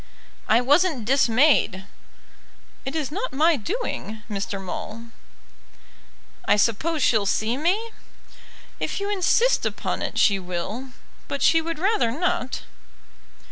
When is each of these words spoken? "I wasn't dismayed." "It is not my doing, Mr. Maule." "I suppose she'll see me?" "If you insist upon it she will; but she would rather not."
"I 0.47 0.61
wasn't 0.61 1.05
dismayed." 1.05 1.85
"It 2.85 2.95
is 2.95 3.11
not 3.11 3.33
my 3.33 3.55
doing, 3.55 4.23
Mr. 4.31 4.59
Maule." 4.59 5.11
"I 6.45 6.55
suppose 6.55 7.03
she'll 7.03 7.27
see 7.27 7.55
me?" 7.55 7.91
"If 8.79 8.99
you 8.99 9.11
insist 9.11 9.63
upon 9.63 10.01
it 10.01 10.17
she 10.17 10.39
will; 10.39 10.89
but 11.27 11.43
she 11.43 11.61
would 11.61 11.77
rather 11.77 12.09
not." 12.09 12.63